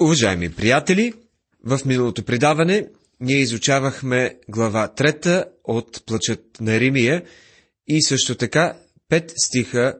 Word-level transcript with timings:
Уважаеми 0.00 0.54
приятели, 0.54 1.12
в 1.64 1.80
миналото 1.86 2.24
предаване 2.24 2.88
ние 3.20 3.36
изучавахме 3.36 4.38
глава 4.48 4.92
3 4.96 5.44
от 5.64 6.06
Плачът 6.06 6.60
на 6.60 6.74
Еремия 6.74 7.24
и 7.86 8.02
също 8.02 8.34
така 8.34 8.78
5 9.10 9.32
стиха 9.46 9.98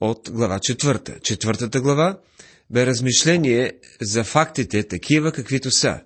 от 0.00 0.30
глава 0.32 0.58
4. 0.58 1.22
Четвъртата 1.22 1.80
глава 1.80 2.18
бе 2.70 2.86
размишление 2.86 3.72
за 4.00 4.24
фактите 4.24 4.88
такива 4.88 5.32
каквито 5.32 5.70
са, 5.70 6.00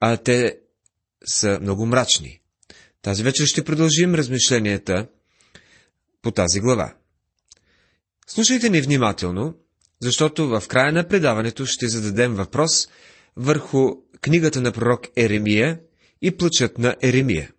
а 0.00 0.16
те 0.16 0.58
са 1.24 1.58
много 1.60 1.86
мрачни. 1.86 2.40
Тази 3.02 3.22
вечер 3.22 3.46
ще 3.46 3.64
продължим 3.64 4.14
размишленията 4.14 5.06
по 6.22 6.30
тази 6.30 6.60
глава. 6.60 6.94
Слушайте 8.26 8.70
ни 8.70 8.80
внимателно, 8.80 9.54
защото 10.00 10.48
в 10.48 10.68
края 10.68 10.92
на 10.92 11.08
предаването 11.08 11.66
ще 11.66 11.88
зададем 11.88 12.34
въпрос 12.34 12.88
върху 13.36 13.90
книгата 14.20 14.60
на 14.60 14.72
пророк 14.72 15.06
Еремия 15.16 15.80
и 16.22 16.36
плачът 16.36 16.78
на 16.78 16.96
Еремия. 17.02 17.50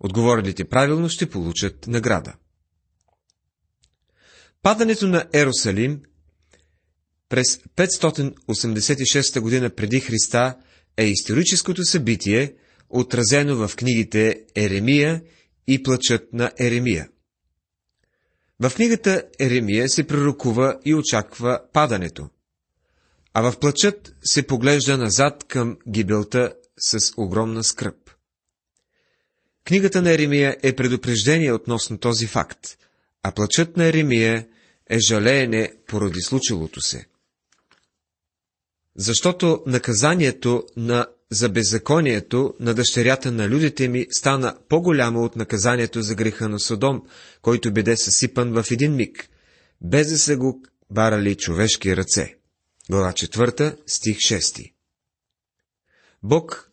Отговорилите 0.00 0.64
правилно 0.64 1.08
ще 1.08 1.30
получат 1.30 1.86
награда. 1.86 2.34
Падането 4.62 5.08
на 5.08 5.24
Ерусалим 5.32 6.00
през 7.28 7.56
586 7.56 9.40
година 9.40 9.70
преди 9.70 10.00
Христа 10.00 10.56
е 10.96 11.04
историческото 11.04 11.84
събитие, 11.84 12.54
отразено 12.90 13.68
в 13.68 13.76
книгите 13.76 14.44
Еремия 14.56 15.22
и 15.66 15.82
плачът 15.82 16.32
на 16.32 16.52
Еремия. 16.60 17.08
В 18.62 18.74
книгата 18.74 19.22
Еремия 19.38 19.88
се 19.88 20.06
пророкува 20.06 20.78
и 20.84 20.94
очаква 20.94 21.60
падането, 21.72 22.28
а 23.34 23.50
в 23.50 23.58
плачът 23.58 24.14
се 24.24 24.46
поглежда 24.46 24.98
назад 24.98 25.44
към 25.44 25.78
гибелта 25.88 26.54
с 26.78 27.12
огромна 27.16 27.64
скръп. 27.64 28.10
Книгата 29.64 30.02
на 30.02 30.12
Еремия 30.12 30.56
е 30.62 30.76
предупреждение 30.76 31.52
относно 31.52 31.98
този 31.98 32.26
факт, 32.26 32.78
а 33.22 33.32
плачът 33.32 33.76
на 33.76 33.84
Еремия 33.84 34.48
е 34.90 34.98
жалеене 34.98 35.72
поради 35.86 36.20
случилото 36.20 36.80
се. 36.80 37.06
Защото 38.96 39.62
наказанието 39.66 40.66
на 40.76 41.06
за 41.32 41.48
беззаконието 41.48 42.54
на 42.60 42.74
дъщерята 42.74 43.32
на 43.32 43.48
людите 43.48 43.88
ми 43.88 44.06
стана 44.10 44.56
по-голямо 44.68 45.24
от 45.24 45.36
наказанието 45.36 46.02
за 46.02 46.14
греха 46.14 46.48
на 46.48 46.60
Содом, 46.60 47.02
който 47.42 47.72
беде 47.72 47.96
съсипан 47.96 48.62
в 48.62 48.70
един 48.70 48.94
миг, 48.94 49.28
без 49.80 50.08
да 50.08 50.18
са 50.18 50.36
го 50.36 50.62
барали 50.90 51.34
човешки 51.34 51.96
ръце. 51.96 52.34
Глава 52.90 53.12
4, 53.12 53.76
стих 53.86 54.16
6 54.16 54.72
Бог 56.22 56.70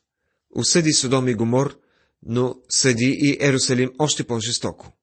осъди 0.55 0.93
Содом 0.93 1.27
и 1.27 1.35
Гомор, 1.35 1.79
но 2.23 2.55
съди 2.69 3.17
и 3.19 3.37
Ерусалим 3.41 3.91
още 3.99 4.23
по-жестоко. 4.23 4.93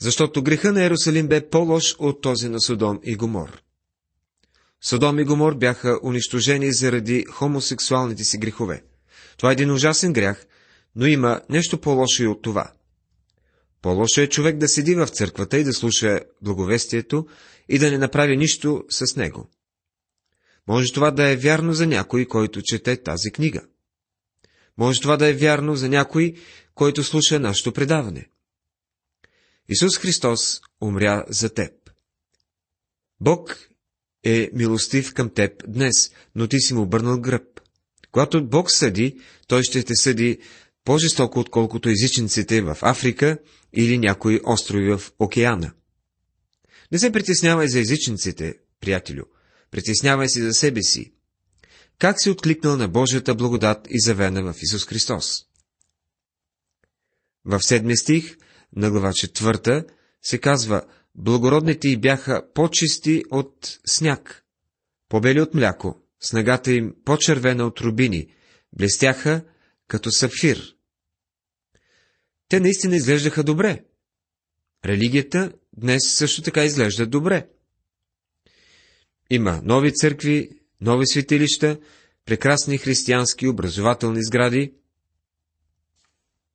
Защото 0.00 0.42
греха 0.42 0.72
на 0.72 0.84
Ерусалим 0.84 1.28
бе 1.28 1.48
по-лош 1.48 1.96
от 1.98 2.20
този 2.20 2.48
на 2.48 2.60
Содом 2.60 3.00
и 3.02 3.16
Гомор. 3.16 3.62
Содом 4.88 5.18
и 5.18 5.24
Гомор 5.24 5.54
бяха 5.54 5.98
унищожени 6.02 6.72
заради 6.72 7.24
хомосексуалните 7.24 8.24
си 8.24 8.38
грехове. 8.38 8.82
Това 9.36 9.50
е 9.50 9.52
един 9.52 9.70
ужасен 9.70 10.12
грях, 10.12 10.46
но 10.96 11.06
има 11.06 11.40
нещо 11.50 11.80
по-лошо 11.80 12.22
и 12.22 12.26
от 12.26 12.42
това. 12.42 12.72
По-лошо 13.82 14.20
е 14.20 14.28
човек 14.28 14.56
да 14.56 14.68
седи 14.68 14.94
в 14.94 15.06
църквата 15.06 15.58
и 15.58 15.64
да 15.64 15.72
слуша 15.72 16.20
благовестието 16.42 17.26
и 17.68 17.78
да 17.78 17.90
не 17.90 17.98
направи 17.98 18.36
нищо 18.36 18.84
с 18.90 19.16
него. 19.16 19.50
Може 20.68 20.92
това 20.92 21.10
да 21.10 21.28
е 21.28 21.36
вярно 21.36 21.72
за 21.72 21.86
някой, 21.86 22.26
който 22.26 22.62
чете 22.62 23.02
тази 23.02 23.32
книга. 23.32 23.62
Може 24.78 25.00
това 25.00 25.16
да 25.16 25.28
е 25.28 25.34
вярно 25.34 25.76
за 25.76 25.88
някой, 25.88 26.34
който 26.74 27.04
слуша 27.04 27.40
нашето 27.40 27.72
предаване. 27.72 28.28
Исус 29.68 29.98
Христос 29.98 30.60
умря 30.80 31.24
за 31.28 31.54
теб. 31.54 31.72
Бог 33.20 33.68
е 34.26 34.50
милостив 34.54 35.14
към 35.14 35.30
теб 35.30 35.52
днес, 35.68 36.10
но 36.34 36.46
ти 36.46 36.60
си 36.60 36.74
му 36.74 36.82
обърнал 36.82 37.20
гръб. 37.20 37.60
Когато 38.12 38.46
Бог 38.46 38.70
съди, 38.70 39.18
той 39.46 39.62
ще 39.62 39.82
те 39.82 39.96
съди 39.96 40.38
по-жестоко, 40.84 41.40
отколкото 41.40 41.88
езичниците 41.88 42.62
в 42.62 42.76
Африка 42.82 43.38
или 43.72 43.98
някои 43.98 44.40
острови 44.44 44.90
в 44.90 45.02
океана. 45.18 45.72
Не 46.92 46.98
се 46.98 47.12
притеснявай 47.12 47.68
за 47.68 47.80
езичниците, 47.80 48.54
приятелю. 48.80 49.22
Притеснявай 49.70 50.28
се 50.28 50.42
за 50.42 50.52
себе 50.52 50.82
си. 50.82 51.12
Как 51.98 52.22
си 52.22 52.30
откликнал 52.30 52.76
на 52.76 52.88
Божията 52.88 53.34
благодат 53.34 53.86
и 53.90 54.00
завена 54.00 54.52
в 54.52 54.56
Исус 54.62 54.86
Христос? 54.86 55.44
В 57.44 57.62
седми 57.62 57.96
стих 57.96 58.36
на 58.76 58.90
глава 58.90 59.12
четвърта 59.12 59.84
се 60.22 60.38
казва, 60.38 60.82
благородните 61.16 61.88
й 61.88 61.96
бяха 61.96 62.52
по-чисти 62.54 63.22
от 63.30 63.78
сняг, 63.86 64.44
побели 65.08 65.40
от 65.40 65.54
мляко, 65.54 66.00
снагата 66.20 66.72
им 66.72 66.94
по-червена 67.04 67.66
от 67.66 67.80
рубини, 67.80 68.34
блестяха 68.72 69.44
като 69.88 70.10
сапфир. 70.10 70.76
Те 72.48 72.60
наистина 72.60 72.96
изглеждаха 72.96 73.44
добре. 73.44 73.84
Религията 74.84 75.52
днес 75.76 76.02
също 76.12 76.42
така 76.42 76.64
изглежда 76.64 77.06
добре. 77.06 77.48
Има 79.30 79.60
нови 79.64 79.94
църкви, 79.94 80.50
нови 80.80 81.06
светилища, 81.06 81.78
прекрасни 82.24 82.78
християнски 82.78 83.48
образователни 83.48 84.24
сгради, 84.24 84.74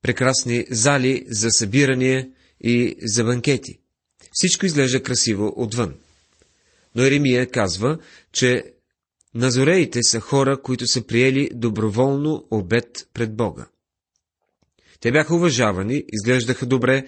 прекрасни 0.02 0.66
зали 0.70 1.26
за 1.28 1.50
събирания 1.50 2.30
и 2.60 2.96
за 3.02 3.24
банкети. 3.24 3.81
Всичко 4.32 4.66
изглежда 4.66 5.02
красиво 5.02 5.52
отвън. 5.56 5.94
Но 6.94 7.02
Еремия 7.02 7.50
казва, 7.50 7.98
че 8.32 8.64
назореите 9.34 10.02
са 10.02 10.20
хора, 10.20 10.62
които 10.62 10.86
са 10.86 11.06
приели 11.06 11.50
доброволно 11.54 12.46
обед 12.50 13.08
пред 13.14 13.36
Бога. 13.36 13.68
Те 15.00 15.12
бяха 15.12 15.34
уважавани, 15.34 16.04
изглеждаха 16.12 16.66
добре, 16.66 17.06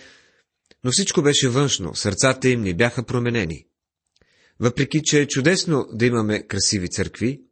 но 0.84 0.90
всичко 0.92 1.22
беше 1.22 1.48
външно, 1.48 1.94
сърцата 1.94 2.48
им 2.48 2.62
не 2.62 2.74
бяха 2.74 3.02
променени. 3.02 3.66
Въпреки, 4.60 5.00
че 5.04 5.20
е 5.20 5.28
чудесно 5.28 5.86
да 5.92 6.06
имаме 6.06 6.46
красиви 6.46 6.88
църкви, 6.88 7.42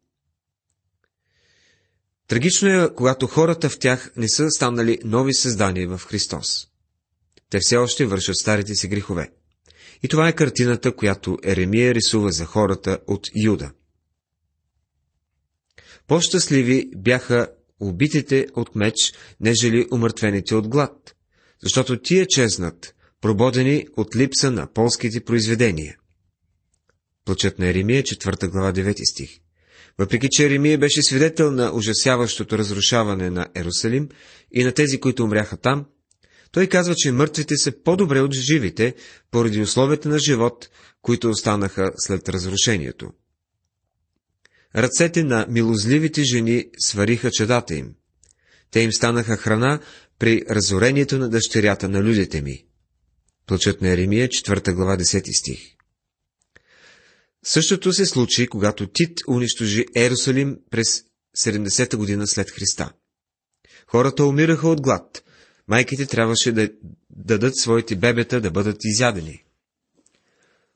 трагично 2.28 2.68
е, 2.68 2.94
когато 2.94 3.26
хората 3.26 3.70
в 3.70 3.78
тях 3.78 4.12
не 4.16 4.28
са 4.28 4.50
станали 4.50 4.98
нови 5.04 5.34
създания 5.34 5.88
в 5.88 6.04
Христос. 6.04 6.68
Те 7.50 7.58
все 7.60 7.76
още 7.76 8.06
вършат 8.06 8.36
старите 8.36 8.74
си 8.74 8.88
грехове. 8.88 9.32
И 10.02 10.08
това 10.08 10.28
е 10.28 10.32
картината, 10.32 10.96
която 10.96 11.38
Еремия 11.44 11.94
рисува 11.94 12.32
за 12.32 12.44
хората 12.44 12.98
от 13.06 13.26
Юда. 13.44 13.70
По-щастливи 16.06 16.90
бяха 16.96 17.48
убитите 17.80 18.46
от 18.54 18.74
меч, 18.74 18.94
нежели 19.40 19.86
умъртвените 19.92 20.54
от 20.54 20.68
глад, 20.68 21.14
защото 21.62 22.02
тия 22.02 22.26
чезнат, 22.26 22.94
прободени 23.20 23.86
от 23.96 24.16
липса 24.16 24.50
на 24.50 24.72
полските 24.72 25.24
произведения. 25.24 25.96
Плачът 27.24 27.58
на 27.58 27.68
Еремия, 27.68 28.02
4 28.02 28.48
глава, 28.48 28.72
9 28.72 29.10
стих. 29.10 29.30
Въпреки, 29.98 30.28
че 30.30 30.46
Еремия 30.46 30.78
беше 30.78 31.02
свидетел 31.02 31.50
на 31.50 31.74
ужасяващото 31.74 32.58
разрушаване 32.58 33.30
на 33.30 33.46
Ерусалим 33.54 34.08
и 34.52 34.64
на 34.64 34.72
тези, 34.72 35.00
които 35.00 35.24
умряха 35.24 35.56
там, 35.56 35.86
той 36.52 36.66
казва, 36.66 36.94
че 36.94 37.12
мъртвите 37.12 37.56
са 37.56 37.72
по-добре 37.84 38.20
от 38.20 38.34
живите, 38.34 38.94
поради 39.30 39.60
условията 39.60 40.08
на 40.08 40.18
живот, 40.18 40.68
които 41.02 41.30
останаха 41.30 41.92
след 41.96 42.28
разрушението. 42.28 43.10
Ръцете 44.76 45.24
на 45.24 45.46
милозливите 45.48 46.24
жени 46.24 46.66
свариха 46.78 47.30
чедата 47.30 47.74
им. 47.74 47.94
Те 48.70 48.80
им 48.80 48.92
станаха 48.92 49.36
храна 49.36 49.80
при 50.18 50.42
разорението 50.50 51.18
на 51.18 51.28
дъщерята 51.28 51.88
на 51.88 52.02
людите 52.02 52.42
ми. 52.42 52.64
Плачът 53.46 53.82
на 53.82 53.88
Еремия, 53.88 54.28
4 54.28 54.72
глава, 54.74 54.96
10 54.96 55.38
стих. 55.38 55.58
Същото 57.44 57.92
се 57.92 58.06
случи, 58.06 58.46
когато 58.46 58.86
Тит 58.86 59.18
унищожи 59.28 59.86
Ерусалим 59.96 60.56
през 60.70 61.02
70-та 61.38 61.96
година 61.96 62.26
след 62.26 62.50
Христа. 62.50 62.92
Хората 63.86 64.24
умираха 64.24 64.68
от 64.68 64.80
глад, 64.80 65.22
майките 65.68 66.06
трябваше 66.06 66.52
да 66.52 66.70
дадат 67.10 67.56
своите 67.56 67.96
бебета 67.96 68.40
да 68.40 68.50
бъдат 68.50 68.84
изядени. 68.84 69.44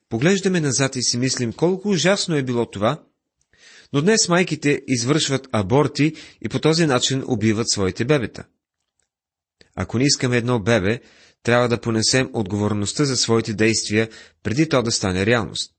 Поглеждаме 0.09 0.61
назад 0.61 0.97
и 0.97 1.03
си 1.03 1.19
мислим 1.19 1.53
колко 1.53 1.89
ужасно 1.89 2.37
е 2.37 2.43
било 2.43 2.67
това, 2.71 3.03
но 3.93 4.03
днес 4.03 4.29
майките 4.29 4.83
извършват 4.87 5.49
аборти 5.53 6.15
и 6.43 6.49
по 6.49 6.59
този 6.59 6.87
начин 6.87 7.25
убиват 7.27 7.71
своите 7.71 8.05
бебета. 8.05 8.45
Ако 9.77 9.99
не 9.99 10.05
искаме 10.05 10.37
едно 10.37 10.61
бебе, 10.61 11.01
трябва 11.43 11.69
да 11.69 11.81
понесем 11.81 12.31
отговорността 12.33 13.05
за 13.05 13.17
своите 13.17 13.55
действия, 13.55 14.09
преди 14.43 14.69
то 14.69 14.83
да 14.83 14.91
стане 14.93 15.27
реалност. 15.27 15.73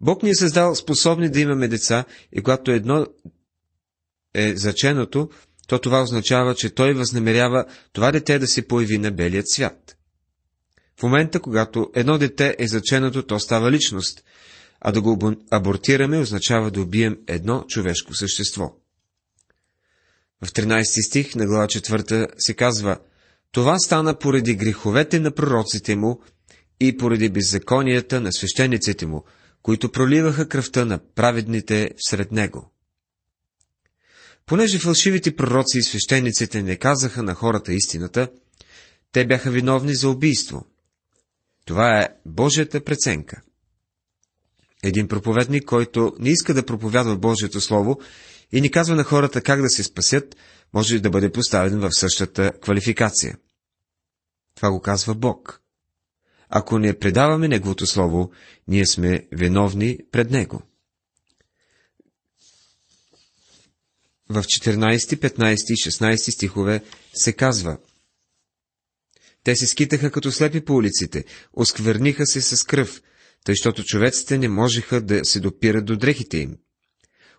Бог 0.00 0.22
ни 0.22 0.30
е 0.30 0.34
създал 0.34 0.74
способни 0.74 1.28
да 1.28 1.40
имаме 1.40 1.68
деца 1.68 2.04
и 2.32 2.42
когато 2.42 2.70
едно 2.70 3.06
е 4.34 4.56
заченото, 4.56 5.30
то 5.66 5.78
това 5.78 6.02
означава, 6.02 6.54
че 6.54 6.70
той 6.70 6.94
възнамерява 6.94 7.64
това 7.92 8.12
дете 8.12 8.38
да 8.38 8.46
се 8.46 8.68
появи 8.68 8.98
на 8.98 9.10
белият 9.10 9.48
свят. 9.48 9.96
В 11.00 11.02
момента, 11.02 11.40
когато 11.40 11.90
едно 11.94 12.18
дете 12.18 12.56
е 12.58 12.68
заченато, 12.68 13.22
то 13.22 13.38
става 13.38 13.70
личност, 13.72 14.24
а 14.80 14.92
да 14.92 15.02
го 15.02 15.34
абортираме 15.50 16.18
означава 16.18 16.70
да 16.70 16.80
убием 16.80 17.16
едно 17.26 17.64
човешко 17.68 18.14
същество. 18.14 18.72
В 20.44 20.52
13 20.52 21.06
стих 21.08 21.34
на 21.34 21.46
глава 21.46 21.66
4 21.66 22.28
се 22.38 22.54
казва 22.54 22.98
Това 23.52 23.78
стана 23.78 24.18
поради 24.18 24.54
греховете 24.54 25.20
на 25.20 25.30
пророците 25.30 25.96
му 25.96 26.20
и 26.80 26.96
поради 26.96 27.28
беззаконията 27.28 28.20
на 28.20 28.32
свещениците 28.32 29.06
му, 29.06 29.24
които 29.62 29.92
проливаха 29.92 30.48
кръвта 30.48 30.84
на 30.84 30.98
праведните 31.14 31.90
сред 31.98 32.32
него. 32.32 32.73
Понеже 34.46 34.78
фалшивите 34.78 35.36
пророци 35.36 35.78
и 35.78 35.82
свещениците 35.82 36.62
не 36.62 36.76
казаха 36.76 37.22
на 37.22 37.34
хората 37.34 37.72
истината, 37.72 38.28
те 39.12 39.26
бяха 39.26 39.50
виновни 39.50 39.94
за 39.94 40.08
убийство. 40.08 40.66
Това 41.66 42.00
е 42.00 42.08
Божията 42.26 42.84
преценка. 42.84 43.40
Един 44.82 45.08
проповедник, 45.08 45.64
който 45.64 46.12
не 46.18 46.30
иска 46.30 46.54
да 46.54 46.66
проповядва 46.66 47.16
Божието 47.16 47.60
Слово 47.60 48.00
и 48.52 48.60
ни 48.60 48.70
казва 48.70 48.96
на 48.96 49.04
хората 49.04 49.42
как 49.42 49.62
да 49.62 49.68
се 49.68 49.82
спасят, 49.82 50.36
може 50.74 50.98
да 50.98 51.10
бъде 51.10 51.32
поставен 51.32 51.80
в 51.80 51.88
същата 51.92 52.52
квалификация. 52.62 53.38
Това 54.54 54.70
го 54.70 54.80
казва 54.80 55.14
Бог. 55.14 55.60
Ако 56.48 56.78
не 56.78 56.98
предаваме 56.98 57.48
Неговото 57.48 57.86
Слово, 57.86 58.30
ние 58.68 58.86
сме 58.86 59.28
виновни 59.32 59.98
пред 60.12 60.30
Него. 60.30 60.62
В 64.28 64.42
14, 64.42 64.96
15 65.16 65.72
и 65.72 65.90
16 65.90 66.16
стихове 66.34 66.82
се 67.14 67.32
казва 67.32 67.78
Те 69.44 69.56
се 69.56 69.66
скитаха 69.66 70.10
като 70.10 70.32
слепи 70.32 70.60
по 70.64 70.74
улиците, 70.74 71.24
оскверниха 71.52 72.26
се 72.26 72.40
с 72.40 72.64
кръв, 72.64 73.02
тъй, 73.44 73.52
защото 73.52 73.84
човеците 73.84 74.38
не 74.38 74.48
можеха 74.48 75.00
да 75.00 75.24
се 75.24 75.40
допират 75.40 75.84
до 75.84 75.96
дрехите 75.96 76.38
им. 76.38 76.58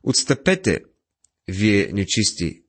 Отстъпете, 0.03 0.79
вие 1.47 1.89
нечисти, 1.93 2.61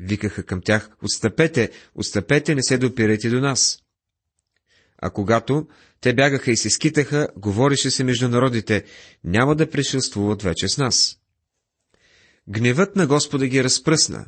викаха 0.00 0.42
към 0.42 0.62
тях, 0.62 0.90
отстъпете, 1.02 1.70
отстъпете, 1.94 2.54
не 2.54 2.62
се 2.62 2.78
допирайте 2.78 3.30
до 3.30 3.40
нас. 3.40 3.78
А 4.98 5.10
когато 5.10 5.68
те 6.00 6.14
бягаха 6.14 6.50
и 6.50 6.56
се 6.56 6.70
скитаха, 6.70 7.28
говореше 7.36 7.90
се 7.90 8.04
между 8.04 8.28
народите, 8.28 8.84
няма 9.24 9.56
да 9.56 9.70
пришелствуват 9.70 10.42
вече 10.42 10.68
с 10.68 10.78
нас. 10.78 11.18
Гневът 12.48 12.96
на 12.96 13.06
Господа 13.06 13.46
ги 13.46 13.64
разпръсна. 13.64 14.26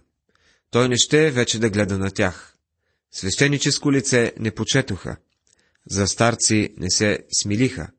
Той 0.71 0.89
не 0.89 0.97
ще 0.97 1.31
вече 1.31 1.59
да 1.59 1.71
гледа 1.71 1.99
на 1.99 2.11
тях. 2.11 2.57
Свещеническо 3.11 3.93
лице 3.93 4.33
не 4.39 4.51
почетоха. 4.51 5.17
За 5.91 6.07
старци 6.07 6.75
не 6.77 6.91
се 6.91 7.19
смилиха. 7.41 7.91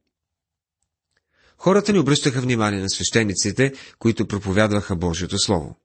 Хората 1.58 1.94
не 1.94 2.00
обръщаха 2.00 2.42
внимание 2.42 2.80
на 2.80 2.90
свещениците, 2.90 3.74
които 4.00 4.28
проповядваха 4.28 4.96
Божието 4.96 5.40
Слово. 5.40 5.80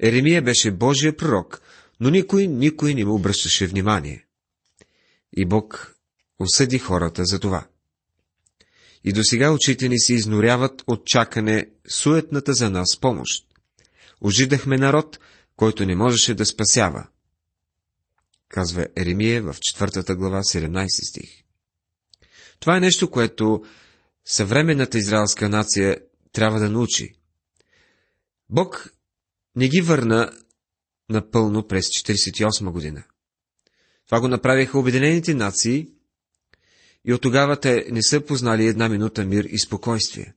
Еремия 0.00 0.42
беше 0.42 0.70
Божия 0.70 1.16
пророк, 1.16 1.60
но 2.00 2.10
никой, 2.10 2.46
никой 2.46 2.94
не 2.94 3.04
му 3.04 3.14
обръщаше 3.14 3.66
внимание. 3.66 4.26
И 5.36 5.46
Бог 5.46 5.96
осъди 6.38 6.78
хората 6.78 7.24
за 7.24 7.40
това. 7.40 7.66
И 9.04 9.12
до 9.12 9.24
сега 9.24 9.52
очите 9.52 9.88
ни 9.88 9.98
се 9.98 10.14
изноряват 10.14 10.82
от 10.86 11.06
чакане 11.06 11.70
суетната 11.88 12.54
за 12.54 12.70
нас 12.70 13.00
помощ. 13.00 13.46
Ожидахме 14.20 14.78
народ, 14.78 15.18
който 15.56 15.86
не 15.86 15.96
можеше 15.96 16.34
да 16.34 16.46
спасява. 16.46 17.06
Казва 18.48 18.86
Еремия 18.96 19.42
в 19.42 19.54
4 19.54 20.16
глава 20.16 20.38
17 20.38 21.08
стих. 21.08 21.44
Това 22.60 22.76
е 22.76 22.80
нещо, 22.80 23.10
което 23.10 23.64
съвременната 24.24 24.98
израелска 24.98 25.48
нация 25.48 25.96
трябва 26.32 26.60
да 26.60 26.70
научи. 26.70 27.14
Бог 28.50 28.94
не 29.56 29.68
ги 29.68 29.80
върна 29.80 30.32
напълно 31.08 31.66
през 31.66 31.86
1948 31.86 32.70
година. 32.70 33.04
Това 34.06 34.20
го 34.20 34.28
направиха 34.28 34.78
Обединените 34.78 35.34
нации 35.34 35.93
и 37.04 37.12
от 37.12 37.22
тогава 37.22 37.60
те 37.60 37.86
не 37.90 38.02
са 38.02 38.20
познали 38.20 38.66
една 38.66 38.88
минута 38.88 39.24
мир 39.24 39.44
и 39.44 39.58
спокойствие. 39.58 40.34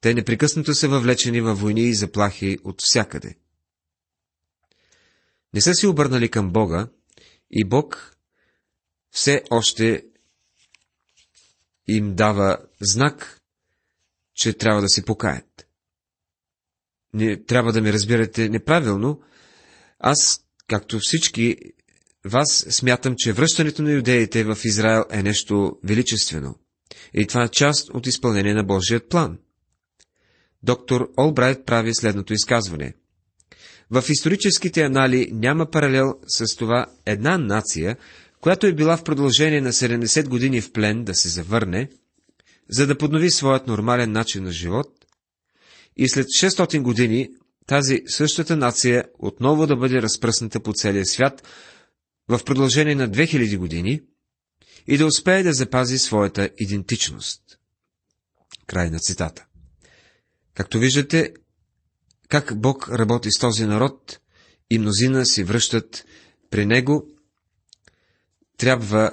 Те 0.00 0.14
непрекъснато 0.14 0.74
са 0.74 0.88
въвлечени 0.88 1.40
във 1.40 1.60
войни 1.60 1.82
и 1.82 1.94
заплахи 1.94 2.58
от 2.64 2.82
всякъде. 2.82 3.36
Не 5.54 5.60
са 5.60 5.74
си 5.74 5.86
обърнали 5.86 6.28
към 6.28 6.52
Бога 6.52 6.88
и 7.50 7.64
Бог 7.64 8.16
все 9.10 9.42
още 9.50 10.04
им 11.88 12.14
дава 12.14 12.58
знак, 12.80 13.40
че 14.34 14.52
трябва 14.52 14.80
да 14.80 14.88
се 14.88 15.04
покаят. 15.04 15.66
Не 17.14 17.44
трябва 17.44 17.72
да 17.72 17.82
ме 17.82 17.92
разбирате 17.92 18.48
неправилно. 18.48 19.22
Аз, 19.98 20.44
както 20.66 20.98
всички 20.98 21.56
вас, 22.26 22.66
смятам, 22.70 23.14
че 23.16 23.32
връщането 23.32 23.82
на 23.82 23.92
юдеите 23.92 24.44
в 24.44 24.58
Израел 24.64 25.04
е 25.10 25.22
нещо 25.22 25.76
величествено. 25.84 26.54
И 27.14 27.26
това 27.26 27.44
е 27.44 27.48
част 27.48 27.90
от 27.90 28.06
изпълнение 28.06 28.54
на 28.54 28.64
Божият 28.64 29.08
план. 29.08 29.38
Доктор 30.62 31.08
Олбрайт 31.18 31.66
прави 31.66 31.94
следното 31.94 32.32
изказване. 32.32 32.94
В 33.90 34.04
историческите 34.08 34.82
анали 34.82 35.30
няма 35.32 35.70
паралел 35.70 36.14
с 36.26 36.56
това 36.56 36.86
една 37.06 37.38
нация, 37.38 37.96
която 38.40 38.66
е 38.66 38.72
била 38.72 38.96
в 38.96 39.04
продължение 39.04 39.60
на 39.60 39.72
70 39.72 40.28
години 40.28 40.60
в 40.60 40.72
плен 40.72 41.04
да 41.04 41.14
се 41.14 41.28
завърне, 41.28 41.88
за 42.70 42.86
да 42.86 42.98
поднови 42.98 43.30
своят 43.30 43.66
нормален 43.66 44.12
начин 44.12 44.44
на 44.44 44.50
живот, 44.50 44.86
и 45.96 46.08
след 46.08 46.26
600 46.26 46.82
години 46.82 47.28
тази 47.66 48.02
същата 48.06 48.56
нация 48.56 49.04
отново 49.18 49.66
да 49.66 49.76
бъде 49.76 50.02
разпръсната 50.02 50.60
по 50.60 50.72
целия 50.72 51.06
свят 51.06 51.42
в 52.28 52.40
продължение 52.44 52.94
на 52.94 53.10
2000 53.10 53.58
години 53.58 54.02
и 54.86 54.98
да 54.98 55.06
успее 55.06 55.42
да 55.42 55.52
запази 55.52 55.98
своята 55.98 56.50
идентичност. 56.58 57.42
Край 58.66 58.90
на 58.90 58.98
цитата. 58.98 59.46
Както 60.54 60.78
виждате, 60.78 61.34
как 62.28 62.60
Бог 62.60 62.88
работи 62.88 63.30
с 63.30 63.38
този 63.38 63.66
народ 63.66 64.20
и 64.70 64.78
мнозина 64.78 65.26
си 65.26 65.44
връщат 65.44 66.04
при 66.50 66.66
него 66.66 67.08
трябва 68.56 69.12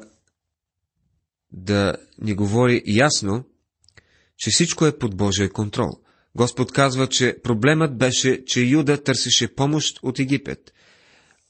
да 1.51 1.95
ни 2.21 2.33
говори 2.33 2.83
ясно, 2.85 3.45
че 4.37 4.51
всичко 4.51 4.85
е 4.85 4.97
под 4.97 5.17
Божия 5.17 5.51
контрол. 5.51 5.99
Господ 6.35 6.71
казва, 6.71 7.07
че 7.07 7.37
проблемът 7.43 7.97
беше, 7.97 8.45
че 8.45 8.61
Юда 8.61 9.03
търсеше 9.03 9.55
помощ 9.55 9.99
от 10.03 10.19
Египет, 10.19 10.73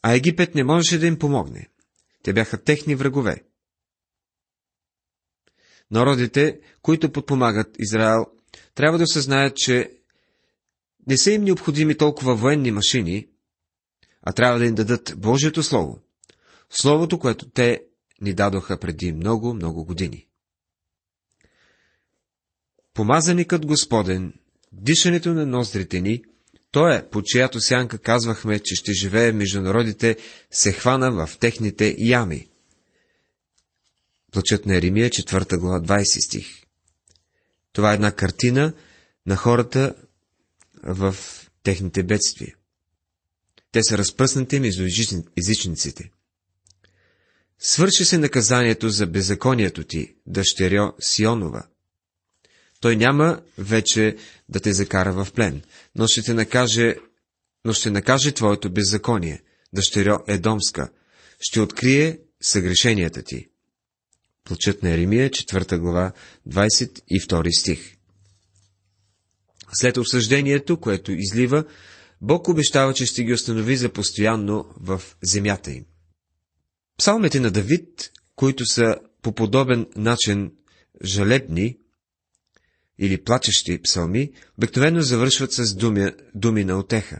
а 0.04 0.14
Египет 0.14 0.56
не 0.56 0.64
можеше 0.64 1.00
да 1.00 1.08
им 1.08 1.20
помогне. 1.20 1.70
Те 2.24 2.34
бяха 2.34 2.64
техни 2.64 2.96
врагове. 2.96 3.44
Народите, 5.92 6.60
които 6.82 7.12
подпомагат 7.12 7.76
Израел, 7.80 8.26
трябва 8.76 8.98
да 8.98 9.04
осъзнаят, 9.04 9.56
че 9.56 9.92
не 11.08 11.18
са 11.18 11.32
им 11.32 11.44
необходими 11.44 11.98
толкова 11.98 12.36
военни 12.36 12.72
машини, 12.72 13.28
а 14.22 14.34
трябва 14.34 14.60
да 14.60 14.66
им 14.66 14.76
дадат 14.76 15.14
Божието 15.18 15.64
Слово. 15.64 16.00
Словото, 16.70 17.20
което 17.20 17.50
те 17.50 17.84
ни 18.22 18.34
дадоха 18.34 18.80
преди 18.80 19.12
много, 19.12 19.54
много 19.54 19.86
години. 19.86 20.28
Помазаникът 22.94 23.66
Господен, 23.66 24.34
дишането 24.72 25.34
на 25.34 25.46
ноздрите 25.46 26.02
ни, 26.02 26.24
той 26.74 26.96
е, 26.96 27.10
по 27.10 27.22
чиято 27.22 27.62
сянка 27.62 27.98
казвахме, 27.98 28.60
че 28.60 28.76
ще 28.76 28.94
живее 28.94 29.32
между 29.32 29.62
народите, 29.62 30.18
се 30.52 30.72
хвана 30.72 31.12
в 31.12 31.38
техните 31.38 31.96
ями. 32.00 32.48
Плачът 34.32 34.66
на 34.66 34.76
Еремия, 34.76 35.10
4 35.10 35.58
глава, 35.58 35.82
20 35.82 36.26
стих. 36.26 36.64
Това 37.74 37.92
е 37.92 37.94
една 37.94 38.12
картина 38.12 38.74
на 39.26 39.36
хората 39.36 39.96
в 40.84 41.16
техните 41.64 42.04
бедствия. 42.04 42.56
Те 43.72 43.84
са 43.84 43.98
разпръснати 43.98 44.60
между 44.60 44.84
езичниците. 45.38 46.12
Свърши 47.60 48.06
се 48.06 48.18
наказанието 48.18 48.90
за 48.90 49.08
беззаконието 49.08 49.84
ти, 49.84 50.16
дъщеря 50.26 50.92
Сионова. 51.00 51.68
Той 52.84 52.96
няма 52.96 53.42
вече 53.58 54.16
да 54.50 54.60
те 54.60 54.74
закара 54.74 55.14
в 55.14 55.34
плен, 55.34 55.62
но 55.96 56.08
ще 56.08 56.22
те 56.22 56.34
накаже, 56.34 56.96
но 57.66 57.74
ще 57.74 57.90
накаже 57.90 58.32
твоето 58.32 58.70
беззаконие, 58.72 59.42
дъщеря 59.74 60.20
Едомска, 60.28 60.90
ще 61.40 61.62
открие 61.62 62.20
съгрешенията 62.42 63.24
ти. 63.24 63.48
Плачът 64.44 64.84
на 64.84 64.90
Еремия, 64.90 65.30
4 65.30 65.78
глава, 65.78 66.12
22 66.50 67.60
стих. 67.60 67.98
След 69.74 69.98
осъждението, 69.98 70.80
което 70.80 71.12
излива, 71.12 71.66
Бог 72.22 72.48
обещава, 72.48 72.94
че 72.94 73.06
ще 73.06 73.24
ги 73.24 73.34
установи 73.34 73.78
за 73.78 73.90
постоянно 73.90 74.66
в 74.78 75.02
земята 75.22 75.72
им. 75.72 75.86
Псалмите 76.98 77.40
на 77.40 77.52
Давид, 77.52 78.12
които 78.36 78.66
са 78.66 78.96
по 79.22 79.36
подобен 79.36 79.88
начин 79.96 80.52
жалебни 81.04 81.78
или 83.04 83.24
плачещи 83.24 83.82
псалми, 83.82 84.32
обикновено 84.58 85.02
завършват 85.02 85.54
с 85.54 85.76
думи, 85.76 86.12
думи 86.36 86.64
на 86.64 86.80
отеха. 86.80 87.20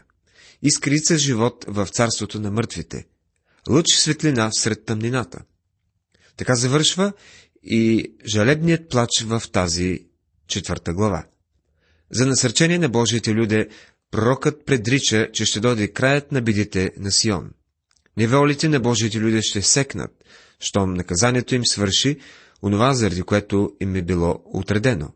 Искрица 0.62 1.18
живот 1.18 1.64
в 1.68 1.86
царството 1.86 2.40
на 2.40 2.50
мъртвите. 2.50 3.06
Лъч 3.70 3.86
светлина 3.88 4.50
сред 4.52 4.84
тъмнината. 4.84 5.38
Така 6.36 6.54
завършва 6.54 7.12
и 7.62 8.12
жалебният 8.26 8.88
плач 8.88 9.22
в 9.22 9.42
тази 9.52 10.06
четвърта 10.46 10.92
глава. 10.92 11.26
За 12.10 12.26
насърчение 12.26 12.78
на 12.78 12.88
Божиите 12.88 13.34
люде, 13.34 13.68
пророкът 14.10 14.66
предрича, 14.66 15.28
че 15.32 15.44
ще 15.44 15.60
дойде 15.60 15.88
краят 15.88 16.32
на 16.32 16.42
бидите 16.42 16.92
на 16.96 17.10
Сион. 17.10 17.50
Неволите 18.16 18.68
на 18.68 18.80
Божиите 18.80 19.20
люде 19.20 19.42
ще 19.42 19.62
секнат, 19.62 20.24
щом 20.60 20.94
наказанието 20.94 21.54
им 21.54 21.66
свърши, 21.66 22.18
онова, 22.62 22.94
заради 22.94 23.22
което 23.22 23.72
им 23.80 23.96
е 23.96 24.02
било 24.02 24.42
отредено. 24.44 25.10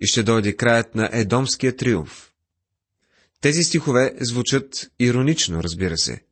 И 0.00 0.06
ще 0.06 0.22
дойде 0.22 0.56
краят 0.56 0.94
на 0.94 1.10
Едомския 1.12 1.76
триумф. 1.76 2.32
Тези 3.40 3.62
стихове 3.62 4.14
звучат 4.20 4.90
иронично, 4.98 5.62
разбира 5.62 5.98
се. 5.98 6.24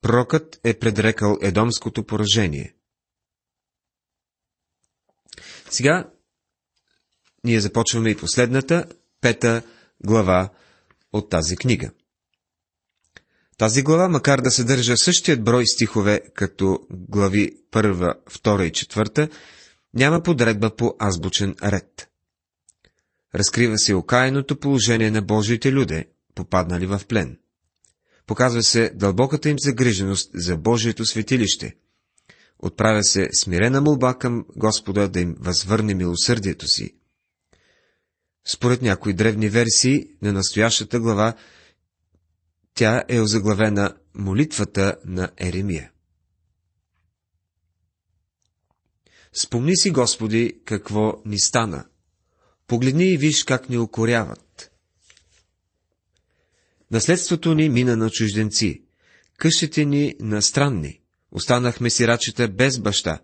Пророкът 0.00 0.60
е 0.64 0.78
предрекал 0.78 1.38
Едомското 1.42 2.04
поражение. 2.04 2.74
Сега 5.70 6.10
ние 7.44 7.60
започваме 7.60 8.10
и 8.10 8.16
последната, 8.16 8.84
пета 9.20 9.62
глава 10.04 10.50
от 11.12 11.30
тази 11.30 11.56
книга. 11.56 11.90
Тази 13.58 13.82
глава, 13.82 14.08
макар 14.08 14.40
да 14.40 14.50
съдържа 14.50 14.96
същият 14.96 15.44
брой 15.44 15.66
стихове 15.66 16.20
като 16.34 16.86
глави 16.90 17.56
1, 17.72 18.14
2 18.28 18.62
и 18.62 18.72
4, 18.72 19.30
няма 19.94 20.22
подредба 20.22 20.76
по 20.76 20.94
азбучен 20.98 21.54
ред. 21.62 22.08
Разкрива 23.34 23.78
се 23.78 23.94
окаяното 23.94 24.56
положение 24.60 25.10
на 25.10 25.22
Божиите 25.22 25.72
люде, 25.72 26.06
попаднали 26.34 26.86
в 26.86 27.00
плен. 27.08 27.38
Показва 28.26 28.62
се 28.62 28.90
дълбоката 28.94 29.48
им 29.48 29.58
загриженост 29.58 30.30
за 30.34 30.56
Божието 30.56 31.04
светилище. 31.04 31.76
Отправя 32.58 33.04
се 33.04 33.28
смирена 33.32 33.80
молба 33.80 34.14
към 34.14 34.44
Господа 34.56 35.08
да 35.08 35.20
им 35.20 35.36
възвърне 35.40 35.94
милосърдието 35.94 36.68
си. 36.68 36.94
Според 38.46 38.82
някои 38.82 39.14
древни 39.14 39.48
версии 39.48 40.06
на 40.22 40.32
настоящата 40.32 41.00
глава, 41.00 41.34
тя 42.74 43.04
е 43.08 43.20
озаглавена 43.20 43.94
молитвата 44.14 44.96
на 45.04 45.28
Еремия. 45.36 45.90
Спомни 49.34 49.76
си, 49.76 49.90
Господи, 49.90 50.60
какво 50.64 51.22
ни 51.24 51.38
стана. 51.38 51.86
Погледни 52.66 53.12
и 53.12 53.16
виж 53.16 53.44
как 53.44 53.68
ни 53.68 53.78
укоряват. 53.78 54.70
Наследството 56.90 57.54
ни 57.54 57.68
мина 57.68 57.96
на 57.96 58.10
чужденци, 58.10 58.82
къщите 59.36 59.84
ни 59.84 60.14
на 60.20 60.42
странни, 60.42 61.00
останахме 61.30 61.90
сирачета 61.90 62.48
без 62.48 62.78
баща, 62.78 63.22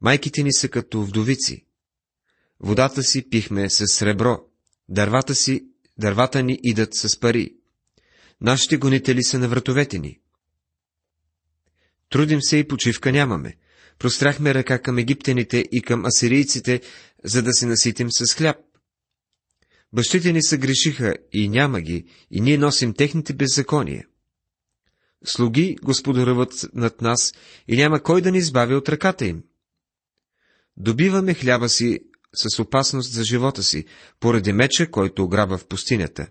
майките 0.00 0.42
ни 0.42 0.52
са 0.52 0.68
като 0.68 1.02
вдовици. 1.02 1.64
Водата 2.60 3.02
си 3.02 3.30
пихме 3.30 3.70
с 3.70 3.84
сребро, 3.86 4.40
дървата 4.88 5.34
си, 5.34 5.66
дървата 5.98 6.42
ни 6.42 6.58
идат 6.62 6.94
с 6.94 7.20
пари. 7.20 7.54
Нашите 8.40 8.76
гонители 8.76 9.22
са 9.22 9.38
на 9.38 9.48
вратовете 9.48 9.98
ни. 9.98 10.20
Трудим 12.10 12.42
се 12.42 12.56
и 12.56 12.68
почивка 12.68 13.12
нямаме. 13.12 13.56
Простряхме 13.98 14.54
ръка 14.54 14.82
към 14.82 14.98
египтяните 14.98 15.64
и 15.72 15.82
към 15.82 16.04
асирийците, 16.04 16.80
за 17.24 17.42
да 17.42 17.52
се 17.52 17.66
наситим 17.66 18.08
с 18.10 18.34
хляб. 18.34 18.56
Бащите 19.92 20.32
ни 20.32 20.42
са 20.42 20.58
грешиха 20.58 21.14
и 21.32 21.48
няма 21.48 21.80
ги, 21.80 22.04
и 22.30 22.40
ние 22.40 22.58
носим 22.58 22.94
техните 22.94 23.32
беззакония. 23.32 24.06
Слуги 25.24 25.76
господаруват 25.82 26.52
над 26.74 27.00
нас 27.00 27.32
и 27.68 27.76
няма 27.76 28.02
кой 28.02 28.22
да 28.22 28.30
ни 28.30 28.38
избави 28.38 28.74
от 28.74 28.88
ръката 28.88 29.26
им. 29.26 29.42
Добиваме 30.76 31.34
хляба 31.34 31.68
си 31.68 32.00
с 32.34 32.58
опасност 32.58 33.12
за 33.12 33.24
живота 33.24 33.62
си, 33.62 33.84
поради 34.20 34.52
меча, 34.52 34.90
който 34.90 35.24
ограба 35.24 35.58
в 35.58 35.66
пустинята. 35.66 36.28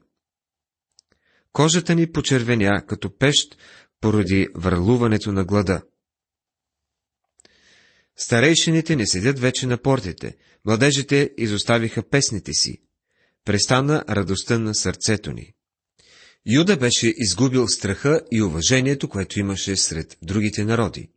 Кожата 1.53 1.95
ни 1.95 2.12
почервеня 2.12 2.86
като 2.88 3.17
пещ, 3.17 3.57
поради 4.01 4.47
върлуването 4.55 5.31
на 5.31 5.45
глада. 5.45 5.81
Старейшините 8.17 8.95
не 8.95 9.07
седят 9.07 9.39
вече 9.39 9.67
на 9.67 9.77
портите, 9.77 10.38
младежите 10.65 11.33
изоставиха 11.38 12.09
песните 12.09 12.53
си. 12.53 12.81
Престана 13.45 14.03
радостта 14.09 14.59
на 14.59 14.75
сърцето 14.75 15.31
ни. 15.31 15.53
Юда 16.45 16.77
беше 16.77 17.13
изгубил 17.17 17.67
страха 17.67 18.21
и 18.31 18.41
уважението, 18.41 19.09
което 19.09 19.39
имаше 19.39 19.75
сред 19.75 20.17
другите 20.21 20.65
народи. 20.65 21.09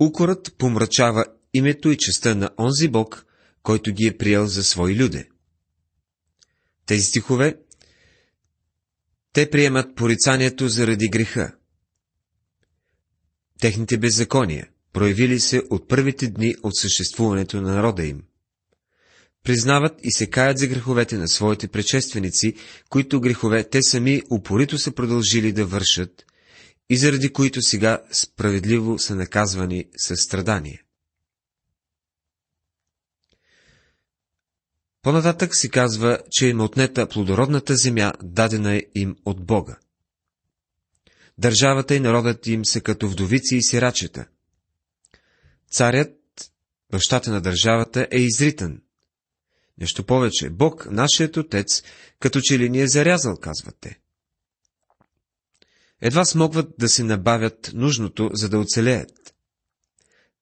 Укорът 0.00 0.54
помрачава 0.58 1.24
името 1.54 1.90
и 1.90 1.96
честа 1.98 2.34
на 2.34 2.50
онзи 2.58 2.88
Бог, 2.88 3.26
който 3.62 3.92
ги 3.92 4.06
е 4.06 4.16
приел 4.16 4.46
за 4.46 4.64
свои 4.64 4.96
люде. 4.96 5.28
Тези 6.86 7.02
стихове 7.02 7.56
те 9.32 9.50
приемат 9.50 9.96
порицанието 9.96 10.68
заради 10.68 11.08
греха. 11.08 11.56
Техните 13.60 13.98
беззакония, 13.98 14.68
проявили 14.96 15.40
се 15.40 15.62
от 15.70 15.88
първите 15.88 16.28
дни 16.28 16.54
от 16.62 16.76
съществуването 16.76 17.60
на 17.60 17.74
народа 17.74 18.06
им. 18.06 18.22
Признават 19.44 20.00
и 20.02 20.12
се 20.12 20.30
каят 20.30 20.58
за 20.58 20.66
греховете 20.66 21.18
на 21.18 21.28
своите 21.28 21.68
предшественици, 21.68 22.54
които 22.88 23.20
грехове 23.20 23.64
те 23.64 23.82
сами 23.82 24.22
упорито 24.30 24.78
са 24.78 24.92
продължили 24.92 25.52
да 25.52 25.66
вършат 25.66 26.24
и 26.90 26.96
заради 26.96 27.32
които 27.32 27.62
сега 27.62 28.02
справедливо 28.12 28.98
са 28.98 29.14
наказвани 29.16 29.84
със 29.96 30.20
страдание. 30.20 30.82
По-нататък 35.02 35.56
си 35.56 35.70
казва, 35.70 36.18
че 36.30 36.46
им 36.46 36.60
отнета 36.60 37.08
плодородната 37.08 37.76
земя, 37.76 38.12
дадена 38.22 38.82
им 38.94 39.16
от 39.24 39.46
Бога. 39.46 39.78
Държавата 41.38 41.94
и 41.94 42.00
народът 42.00 42.46
им 42.46 42.64
са 42.64 42.80
като 42.80 43.08
вдовици 43.08 43.56
и 43.56 43.62
сирачета. 43.62 44.26
Царят, 45.76 46.16
бащата 46.90 47.30
на 47.30 47.40
държавата, 47.40 48.08
е 48.10 48.18
изритан. 48.18 48.82
Нещо 49.78 50.04
повече, 50.04 50.50
Бог, 50.50 50.86
нашият 50.90 51.36
отец, 51.36 51.82
като 52.20 52.40
че 52.40 52.58
ли 52.58 52.70
ни 52.70 52.80
е 52.80 52.88
зарязал, 52.88 53.36
казвате. 53.36 54.00
Едва 56.00 56.24
смогват 56.24 56.68
да 56.78 56.88
се 56.88 57.04
набавят 57.04 57.70
нужното, 57.74 58.30
за 58.32 58.48
да 58.48 58.58
оцелеят. 58.58 59.34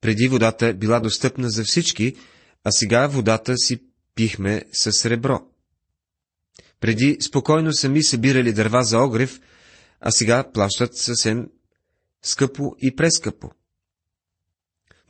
Преди 0.00 0.28
водата 0.28 0.74
била 0.74 1.00
достъпна 1.00 1.50
за 1.50 1.64
всички, 1.64 2.16
а 2.64 2.70
сега 2.70 3.06
водата 3.06 3.56
си 3.56 3.82
пихме 4.14 4.64
с 4.72 4.92
сребро. 4.92 5.46
Преди 6.80 7.18
спокойно 7.26 7.72
сами 7.72 8.04
събирали 8.04 8.52
дърва 8.52 8.84
за 8.84 8.98
огрев, 8.98 9.40
а 10.00 10.10
сега 10.10 10.52
плащат 10.52 10.96
съвсем 10.96 11.50
скъпо 12.22 12.76
и 12.82 12.96
прескъпо. 12.96 13.50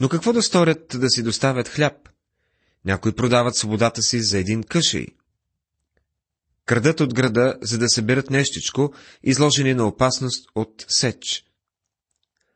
Но 0.01 0.09
какво 0.09 0.33
да 0.33 0.43
сторят 0.43 0.97
да 1.01 1.11
си 1.11 1.23
доставят 1.23 1.69
хляб? 1.69 2.09
Някои 2.85 3.13
продават 3.13 3.57
свободата 3.57 4.03
си 4.03 4.21
за 4.21 4.39
един 4.39 4.63
къшей. 4.63 5.07
Крадат 6.67 7.01
от 7.01 7.15
града, 7.15 7.59
за 7.63 7.79
да 7.79 7.89
съберат 7.89 8.31
нещичко, 8.31 8.95
изложени 9.23 9.75
на 9.75 9.87
опасност 9.87 10.49
от 10.55 10.85
сеч. 10.89 11.45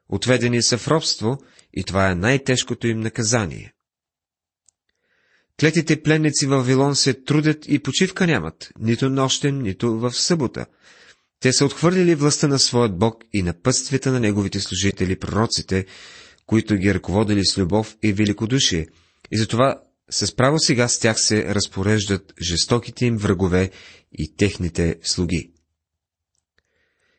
Отведени 0.08 0.62
са 0.62 0.78
в 0.78 0.88
робство 0.88 1.38
и 1.74 1.84
това 1.84 2.10
е 2.10 2.14
най-тежкото 2.14 2.86
им 2.86 3.00
наказание. 3.00 3.74
Клетите 5.60 6.02
пленници 6.02 6.46
в 6.46 6.50
Вавилон 6.50 6.96
се 6.96 7.14
трудят 7.14 7.68
и 7.68 7.78
почивка 7.78 8.26
нямат, 8.26 8.68
нито 8.78 9.10
нощен, 9.10 9.62
нито 9.62 9.98
в 9.98 10.12
събота. 10.12 10.66
Те 11.40 11.52
са 11.52 11.64
отхвърлили 11.64 12.14
властта 12.14 12.48
на 12.48 12.58
своят 12.58 12.98
Бог 12.98 13.24
и 13.32 13.42
на 13.42 13.52
пътствията 13.62 14.12
на 14.12 14.20
неговите 14.20 14.60
служители, 14.60 15.18
пророците, 15.18 15.86
които 16.48 16.76
ги 16.76 16.94
ръководили 16.94 17.44
с 17.44 17.58
любов 17.58 17.96
и 18.02 18.12
великодушие, 18.12 18.86
и 19.30 19.38
затова 19.38 19.82
с 20.10 20.36
право 20.36 20.58
сега 20.58 20.88
с 20.88 20.98
тях 20.98 21.20
се 21.20 21.54
разпореждат 21.54 22.32
жестоките 22.42 23.06
им 23.06 23.16
врагове 23.16 23.70
и 24.18 24.36
техните 24.36 24.96
слуги. 25.02 25.52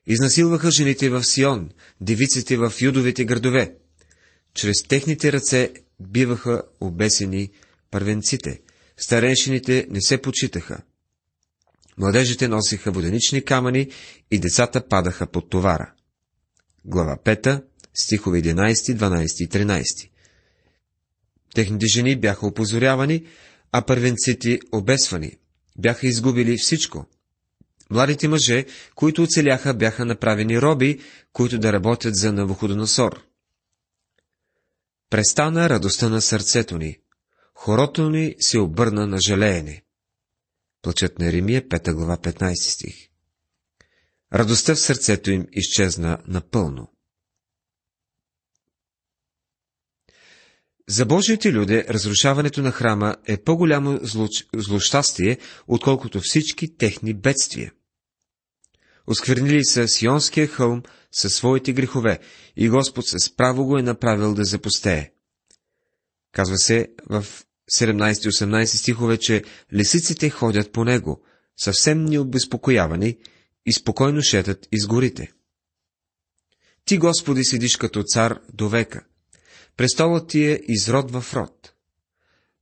Изнасилваха 0.08 0.72
жените 0.72 1.10
в 1.10 1.24
Сион, 1.24 1.70
девиците 2.02 2.58
в 2.58 2.74
юдовите 2.82 3.26
градове. 3.26 3.76
Чрез 4.54 4.84
техните 4.84 5.32
ръце 5.32 5.74
биваха 6.00 6.64
обесени 6.82 7.50
първенците. 7.92 8.62
Старейшините 8.98 9.88
не 9.90 10.02
се 10.02 10.22
почитаха. 10.22 10.82
Младежите 11.98 12.48
носиха 12.48 12.92
воденични 12.92 13.46
камъни 13.46 13.90
и 14.32 14.40
децата 14.40 14.88
падаха 14.88 15.28
под 15.28 15.50
товара. 15.50 15.94
Глава 16.86 17.18
5, 17.26 17.64
стихове 17.94 18.42
11, 18.42 18.74
12 18.74 19.44
и 19.44 19.50
13. 19.50 20.10
Техните 21.56 21.86
жени 21.88 22.20
бяха 22.20 22.48
опозорявани, 22.48 23.26
а 23.72 23.82
първенците 23.82 24.60
обесвани. 24.72 25.32
Бяха 25.78 26.08
изгубили 26.08 26.58
всичко. 26.58 27.06
Младите 27.90 28.28
мъже, 28.28 28.66
които 28.96 29.24
оцеляха, 29.24 29.74
бяха 29.74 30.06
направени 30.06 30.62
роби, 30.62 31.00
които 31.34 31.60
да 31.60 31.74
работят 31.74 32.16
за 32.16 32.34
Навуходоносор. 32.34 33.24
Престана 35.10 35.70
радостта 35.70 36.10
на 36.10 36.22
сърцето 36.22 36.78
ни. 36.78 36.98
Хорото 37.56 38.10
ни 38.10 38.36
се 38.40 38.60
обърна 38.60 39.08
на 39.08 39.18
жалеене. 39.22 39.84
Плачът 40.82 41.20
на 41.20 41.28
Еремия, 41.28 41.68
5 41.68 41.94
глава, 41.94 42.18
15 42.18 42.54
стих. 42.74 42.96
Радостта 44.34 44.76
в 44.76 44.80
сърцето 44.80 45.32
им 45.32 45.48
изчезна 45.52 46.18
напълно. 46.28 46.88
За 50.90 51.06
Божиите 51.06 51.52
люди 51.52 51.84
разрушаването 51.90 52.62
на 52.62 52.72
храма 52.72 53.16
е 53.26 53.38
по-голямо 53.38 54.00
злощастие, 54.56 55.38
отколкото 55.68 56.20
всички 56.24 56.78
техни 56.78 57.14
бедствия. 57.14 57.72
Осквернили 59.08 59.66
са 59.66 59.88
Сионския 59.88 60.48
хълм 60.48 60.84
със 61.12 61.36
своите 61.36 61.74
грехове 61.74 62.20
и 62.56 62.70
Господ 62.70 63.06
с 63.08 63.36
право 63.36 63.66
го 63.66 63.78
е 63.78 63.84
направил 63.84 64.34
да 64.34 64.44
запустее. 64.44 65.12
Казва 66.32 66.58
се 66.58 66.88
в 67.10 67.26
17-18 67.72 68.66
стихове, 68.66 69.18
че 69.18 69.44
лисиците 69.74 70.30
ходят 70.30 70.72
по 70.72 70.86
него, 70.86 71.24
съвсем 71.58 72.06
необезпокоявани 72.06 73.18
и 73.66 73.74
спокойно 73.74 74.22
шетат 74.22 74.68
из 74.72 74.88
горите. 74.88 75.32
Ти, 76.86 76.98
Господи, 76.98 77.44
седиш 77.44 77.78
като 77.78 78.04
цар 78.04 78.40
до 78.54 78.70
века. 78.70 79.06
Престолът 79.80 80.28
ти 80.28 80.46
е 80.46 80.60
изрод 80.68 81.12
в 81.12 81.34
род. 81.34 81.74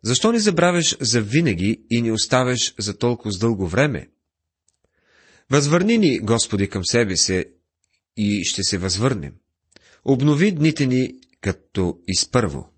Защо 0.03 0.31
не 0.31 0.39
забравяш 0.39 0.97
за 1.01 1.21
винаги 1.21 1.85
и 1.89 2.01
не 2.01 2.11
оставяш 2.11 2.75
за 2.79 2.97
толкова 2.97 3.31
с 3.31 3.37
дълго 3.37 3.67
време? 3.67 4.09
Възвърни 5.49 5.97
ни, 5.97 6.19
Господи, 6.19 6.69
към 6.69 6.85
себе 6.85 7.17
се 7.17 7.45
и 8.17 8.43
ще 8.45 8.63
се 8.63 8.77
възвърнем. 8.77 9.33
Обнови 10.05 10.51
дните 10.51 10.85
ни 10.85 11.13
като 11.41 11.99
изпърво. 12.07 12.69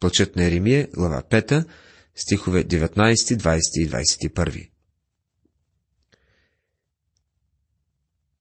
Плачът 0.00 0.36
на 0.36 0.44
Еремия, 0.44 0.88
глава 0.94 1.22
5, 1.30 1.68
стихове 2.14 2.64
19, 2.64 3.14
20 3.14 3.60
и 3.74 3.90
21. 4.28 4.70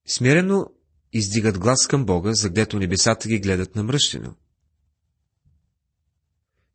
Смирено 0.05 0.65
издигат 1.13 1.59
глас 1.59 1.87
към 1.87 2.05
Бога, 2.05 2.33
за 2.33 2.49
гдето 2.49 2.79
небесата 2.79 3.27
ги 3.27 3.39
гледат 3.39 3.75
намръщено. 3.75 4.35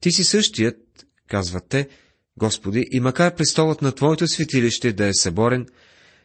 Ти 0.00 0.12
си 0.12 0.25
същият, 0.25 1.07
казват 1.28 1.64
те, 1.69 1.88
Господи, 2.37 2.88
и 2.90 3.00
макар 3.00 3.35
престолът 3.35 3.83
на 3.83 3.92
Твоето 3.92 4.26
светилище 4.26 4.92
да 4.92 5.07
е 5.07 5.14
съборен, 5.14 5.66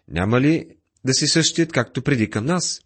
няма 0.07 0.41
ли 0.41 0.67
да 1.05 1.13
си 1.13 1.27
същият, 1.27 1.71
както 1.71 2.01
преди 2.01 2.29
към 2.29 2.45
нас? 2.45 2.81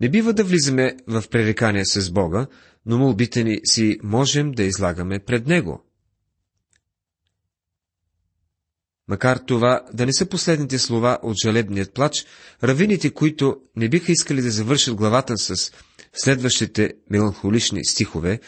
Не 0.00 0.08
бива 0.08 0.32
да 0.32 0.44
влизаме 0.44 0.96
в 1.06 1.24
пререкание 1.30 1.84
с 1.84 2.10
Бога, 2.10 2.46
но 2.86 2.98
молбите 2.98 3.44
ни 3.44 3.60
си 3.64 3.98
можем 4.02 4.52
да 4.52 4.62
излагаме 4.62 5.18
пред 5.18 5.46
Него. 5.46 5.84
Макар 9.08 9.36
това 9.46 9.84
да 9.92 10.06
не 10.06 10.12
са 10.12 10.26
последните 10.26 10.78
слова 10.78 11.18
от 11.22 11.36
жалебният 11.44 11.94
плач, 11.94 12.26
равините, 12.62 13.10
които 13.10 13.60
не 13.76 13.88
биха 13.88 14.12
искали 14.12 14.42
да 14.42 14.50
завършат 14.50 14.94
главата 14.94 15.38
с 15.38 15.72
следващите 16.12 16.92
меланхолични 17.10 17.84
стихове, 17.84 18.40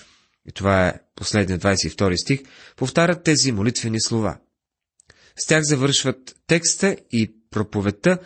и 0.48 0.53
това 0.53 0.88
е 0.88 1.00
последният 1.14 1.62
22 1.62 2.22
стих, 2.22 2.40
повтарят 2.76 3.24
тези 3.24 3.53
молитвени 3.53 4.00
слова. 4.00 4.40
С 5.37 5.46
тях 5.46 5.62
завършват 5.62 6.37
текста 6.46 6.96
и 7.12 7.35
проповедта 7.50 8.18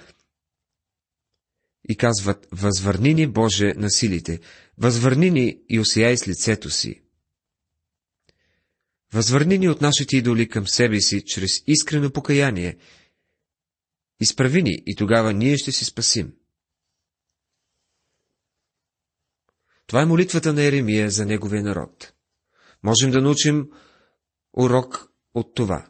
и 1.88 1.96
казват, 1.96 2.48
възвърни 2.52 3.14
ни, 3.14 3.26
Боже, 3.26 3.72
на 3.76 3.90
силите, 3.90 4.40
възвърни 4.78 5.30
ни 5.30 5.58
и 5.68 5.80
осияй 5.80 6.16
с 6.16 6.28
лицето 6.28 6.70
си. 6.70 7.00
Възвърни 9.12 9.58
ни 9.58 9.68
от 9.68 9.80
нашите 9.80 10.16
идоли 10.16 10.48
към 10.48 10.68
себе 10.68 11.00
си, 11.00 11.24
чрез 11.26 11.62
искрено 11.66 12.10
покаяние. 12.10 12.76
Изправи 14.20 14.62
ни 14.62 14.82
и 14.86 14.96
тогава 14.96 15.32
ние 15.32 15.56
ще 15.56 15.72
си 15.72 15.84
спасим. 15.84 16.32
Това 19.86 20.02
е 20.02 20.06
молитвата 20.06 20.52
на 20.52 20.62
Еремия 20.62 21.10
за 21.10 21.26
неговия 21.26 21.62
народ. 21.62 22.12
Можем 22.82 23.10
да 23.10 23.20
научим 23.20 23.68
урок 24.52 25.08
от 25.34 25.54
това. 25.54 25.86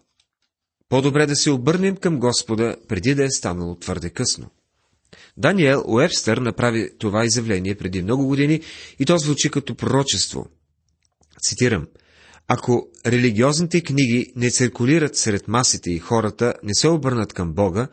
По-добре 0.88 1.26
да 1.26 1.36
се 1.36 1.50
обърнем 1.50 1.96
към 1.96 2.18
Господа, 2.18 2.76
преди 2.88 3.14
да 3.14 3.24
е 3.24 3.30
станало 3.30 3.78
твърде 3.78 4.10
късно. 4.10 4.50
Даниел 5.36 5.84
Уебстър 5.86 6.38
направи 6.38 6.98
това 6.98 7.24
изявление 7.24 7.74
преди 7.74 8.02
много 8.02 8.26
години 8.26 8.60
и 8.98 9.04
то 9.04 9.18
звучи 9.18 9.50
като 9.50 9.74
пророчество. 9.74 10.46
Цитирам. 11.48 11.86
Ако 12.48 12.88
религиозните 13.06 13.82
книги 13.82 14.32
не 14.36 14.50
циркулират 14.50 15.16
сред 15.16 15.48
масите 15.48 15.90
и 15.90 15.98
хората 15.98 16.54
не 16.62 16.74
се 16.74 16.88
обърнат 16.88 17.32
към 17.32 17.52
Бога, 17.52 17.88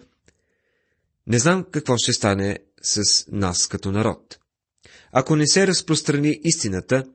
не 1.28 1.40
знам 1.40 1.66
какво 1.72 1.98
ще 1.98 2.14
стане 2.14 2.58
с 2.82 3.26
нас 3.32 3.68
като 3.68 3.92
народ. 3.92 4.41
Ако 5.12 5.36
не 5.36 5.48
се 5.48 5.68
разпространи 5.68 6.40
истината, 6.44 7.06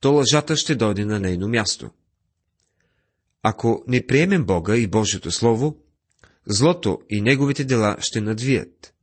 то 0.00 0.12
лъжата 0.12 0.56
ще 0.56 0.74
дойде 0.74 1.04
на 1.04 1.20
нейно 1.20 1.48
място. 1.48 1.90
Ако 3.42 3.84
не 3.88 4.06
приемем 4.06 4.44
Бога 4.44 4.76
и 4.76 4.86
Божието 4.86 5.30
Слово, 5.30 5.76
злото 6.46 6.98
и 7.10 7.20
неговите 7.20 7.64
дела 7.64 7.96
ще 8.00 8.20
надвият. 8.20 8.94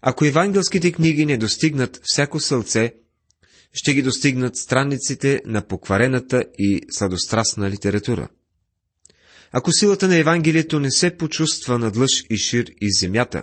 Ако 0.00 0.24
евангелските 0.24 0.92
книги 0.92 1.26
не 1.26 1.38
достигнат 1.38 2.00
всяко 2.02 2.40
сълце, 2.40 2.94
ще 3.72 3.94
ги 3.94 4.02
достигнат 4.02 4.56
страниците 4.56 5.42
на 5.46 5.66
покварената 5.66 6.44
и 6.58 6.80
сладострастна 6.90 7.70
литература. 7.70 8.28
Ако 9.52 9.72
силата 9.72 10.08
на 10.08 10.16
Евангелието 10.16 10.80
не 10.80 10.90
се 10.90 11.16
почувства 11.16 11.78
над 11.78 11.96
лъж 11.96 12.24
и 12.30 12.36
шир 12.36 12.66
и 12.80 12.92
земята, 12.92 13.42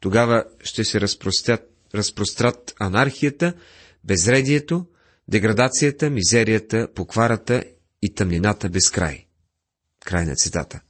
тогава 0.00 0.44
ще 0.64 0.84
се 0.84 1.00
разпрострят, 1.00 1.71
разпрострат 1.94 2.74
анархията, 2.80 3.54
безредието, 4.04 4.86
деградацията, 5.28 6.10
мизерията, 6.10 6.88
покварата 6.94 7.64
и 8.02 8.14
тъмнината 8.14 8.68
без 8.68 8.90
край. 8.90 9.26
Край 10.04 10.26
на 10.26 10.34
цитата. 10.36 10.80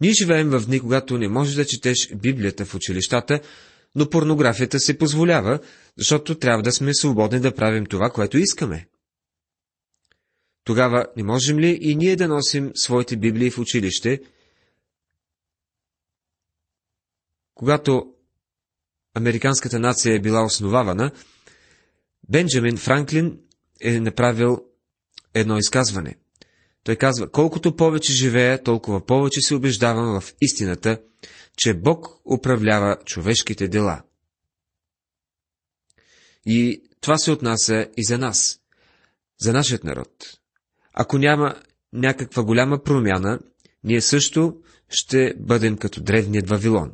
Ние 0.00 0.12
живеем 0.12 0.50
в 0.50 0.66
дни, 0.66 0.80
когато 0.80 1.18
не 1.18 1.28
можеш 1.28 1.54
да 1.54 1.66
четеш 1.66 2.14
Библията 2.14 2.64
в 2.64 2.74
училищата, 2.74 3.40
но 3.94 4.10
порнографията 4.10 4.80
се 4.80 4.98
позволява, 4.98 5.60
защото 5.98 6.38
трябва 6.38 6.62
да 6.62 6.72
сме 6.72 6.94
свободни 6.94 7.40
да 7.40 7.54
правим 7.54 7.86
това, 7.86 8.10
което 8.10 8.38
искаме. 8.38 8.88
Тогава 10.64 11.06
не 11.16 11.22
можем 11.22 11.58
ли 11.58 11.78
и 11.82 11.96
ние 11.96 12.16
да 12.16 12.28
носим 12.28 12.72
своите 12.74 13.16
Библии 13.16 13.50
в 13.50 13.58
училище? 13.58 14.20
Когато 17.54 18.14
американската 19.14 19.78
нация 19.78 20.14
е 20.14 20.20
била 20.20 20.44
основавана, 20.44 21.10
Бенджамин 22.28 22.76
Франклин 22.76 23.38
е 23.80 24.00
направил 24.00 24.58
едно 25.34 25.58
изказване. 25.58 26.16
Той 26.84 26.96
казва, 26.96 27.30
колкото 27.30 27.76
повече 27.76 28.12
живея, 28.12 28.62
толкова 28.62 29.06
повече 29.06 29.40
се 29.40 29.54
убеждавам 29.54 30.20
в 30.20 30.34
истината, 30.40 30.98
че 31.56 31.74
Бог 31.74 32.06
управлява 32.24 32.96
човешките 33.04 33.68
дела. 33.68 34.02
И 36.46 36.82
това 37.00 37.18
се 37.18 37.30
отнася 37.30 37.88
и 37.96 38.04
за 38.04 38.18
нас, 38.18 38.60
за 39.40 39.52
нашият 39.52 39.84
народ. 39.84 40.38
Ако 40.94 41.18
няма 41.18 41.62
някаква 41.92 42.42
голяма 42.42 42.82
промяна, 42.82 43.38
ние 43.84 44.00
също 44.00 44.56
ще 44.88 45.34
бъдем 45.38 45.76
като 45.76 46.02
древният 46.02 46.48
Вавилон. 46.48 46.92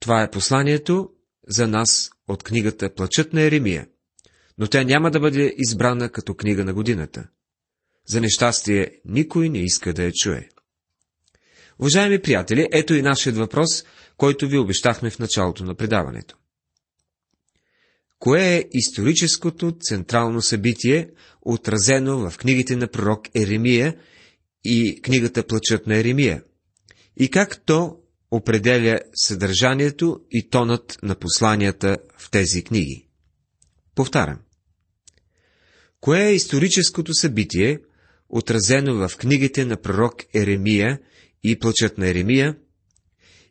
Това 0.00 0.22
е 0.22 0.30
посланието 0.30 1.10
за 1.48 1.68
нас 1.68 2.10
от 2.28 2.42
книгата 2.42 2.94
Плачът 2.94 3.32
на 3.32 3.42
Еремия 3.42 3.86
но 4.60 4.66
тя 4.66 4.84
няма 4.84 5.10
да 5.10 5.20
бъде 5.20 5.54
избрана 5.58 6.08
като 6.08 6.34
книга 6.34 6.64
на 6.64 6.74
годината. 6.74 7.28
За 8.06 8.20
нещастие 8.20 9.00
никой 9.04 9.48
не 9.48 9.58
иска 9.58 9.92
да 9.92 10.02
я 10.02 10.12
чуе. 10.12 10.48
Уважаеми 11.78 12.22
приятели, 12.22 12.68
ето 12.72 12.94
и 12.94 13.02
нашият 13.02 13.36
въпрос, 13.36 13.84
който 14.16 14.48
ви 14.48 14.58
обещахме 14.58 15.10
в 15.10 15.18
началото 15.18 15.64
на 15.64 15.74
предаването. 15.74 16.36
Кое 18.18 18.56
е 18.56 18.64
историческото 18.72 19.76
централно 19.80 20.42
събитие, 20.42 21.10
отразено 21.42 22.30
в 22.30 22.38
книгите 22.38 22.76
на 22.76 22.88
пророк 22.88 23.28
Еремия 23.34 23.96
и 24.64 25.00
книгата 25.02 25.46
Плачът 25.46 25.86
на 25.86 25.96
Еремия? 25.96 26.42
И 27.16 27.30
как 27.30 27.64
то 27.64 27.99
определя 28.30 29.00
съдържанието 29.14 30.20
и 30.30 30.48
тонът 30.50 30.98
на 31.02 31.14
посланията 31.14 31.96
в 32.18 32.30
тези 32.30 32.64
книги? 32.64 33.08
Повтарям. 33.94 34.38
Кое 36.00 36.26
е 36.26 36.34
историческото 36.34 37.14
събитие, 37.14 37.78
отразено 38.28 39.08
в 39.08 39.16
книгите 39.16 39.64
на 39.64 39.76
пророк 39.76 40.14
Еремия 40.34 40.98
и 41.42 41.58
Плачът 41.58 41.98
на 41.98 42.08
Еремия, 42.08 42.56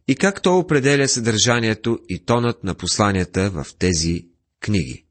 и 0.08 0.16
как 0.16 0.42
то 0.42 0.58
определя 0.58 1.08
съдържанието 1.08 2.00
и 2.10 2.26
тонът 2.26 2.64
на 2.64 2.76
посланията 2.76 3.50
в 3.50 3.66
тези 3.80 4.28
книги. 4.60 5.06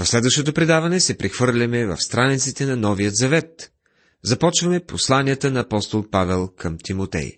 В 0.00 0.06
следващото 0.06 0.52
предаване 0.52 1.00
се 1.00 1.18
прехвърляме 1.18 1.86
в 1.86 1.96
страниците 1.96 2.66
на 2.66 2.76
Новият 2.76 3.16
Завет. 3.16 3.72
Започваме 4.22 4.80
посланията 4.80 5.50
на 5.50 5.60
апостол 5.60 6.04
Павел 6.10 6.48
към 6.48 6.78
Тимотей. 6.84 7.37